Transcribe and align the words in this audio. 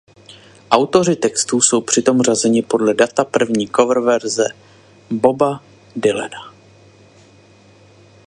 Autoři 0.71 1.15
textů 1.15 1.61
jsou 1.61 1.81
přitom 1.81 2.21
řazeni 2.21 2.61
podle 2.61 2.93
data 2.93 3.23
první 3.23 3.67
coververze 3.69 4.45
Boba 5.11 5.63
Dylana. 5.95 6.53